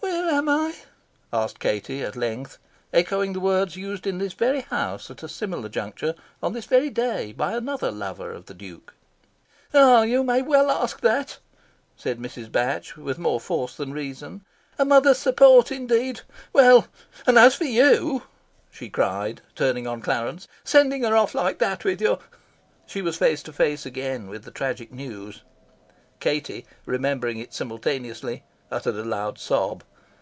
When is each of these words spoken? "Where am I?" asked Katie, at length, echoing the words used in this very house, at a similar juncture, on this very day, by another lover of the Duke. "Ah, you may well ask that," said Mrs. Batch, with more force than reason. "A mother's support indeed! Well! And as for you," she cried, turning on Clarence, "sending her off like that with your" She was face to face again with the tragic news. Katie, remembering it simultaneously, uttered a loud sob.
"Where 0.00 0.34
am 0.40 0.48
I?" 0.48 0.74
asked 1.32 1.60
Katie, 1.60 2.02
at 2.02 2.14
length, 2.16 2.58
echoing 2.92 3.32
the 3.32 3.40
words 3.40 3.76
used 3.76 4.06
in 4.06 4.18
this 4.18 4.32
very 4.32 4.60
house, 4.62 5.08
at 5.10 5.22
a 5.22 5.28
similar 5.28 5.68
juncture, 5.68 6.14
on 6.42 6.52
this 6.52 6.66
very 6.66 6.90
day, 6.90 7.32
by 7.32 7.52
another 7.52 7.90
lover 7.92 8.32
of 8.32 8.46
the 8.46 8.52
Duke. 8.54 8.92
"Ah, 9.72 10.02
you 10.02 10.22
may 10.24 10.42
well 10.42 10.70
ask 10.70 11.00
that," 11.00 11.38
said 11.96 12.18
Mrs. 12.18 12.50
Batch, 12.50 12.96
with 12.96 13.20
more 13.20 13.40
force 13.40 13.76
than 13.76 13.92
reason. 13.92 14.44
"A 14.78 14.84
mother's 14.84 15.16
support 15.18 15.70
indeed! 15.70 16.22
Well! 16.52 16.88
And 17.24 17.38
as 17.38 17.54
for 17.54 17.64
you," 17.64 18.24
she 18.70 18.90
cried, 18.90 19.42
turning 19.54 19.86
on 19.86 20.00
Clarence, 20.02 20.48
"sending 20.64 21.04
her 21.04 21.16
off 21.16 21.36
like 21.36 21.60
that 21.60 21.84
with 21.84 22.00
your" 22.00 22.18
She 22.88 23.00
was 23.00 23.16
face 23.16 23.44
to 23.44 23.52
face 23.52 23.86
again 23.86 24.26
with 24.26 24.42
the 24.42 24.50
tragic 24.50 24.92
news. 24.92 25.42
Katie, 26.18 26.66
remembering 26.84 27.38
it 27.38 27.54
simultaneously, 27.54 28.42
uttered 28.72 28.96
a 28.96 29.04
loud 29.04 29.38
sob. 29.38 29.84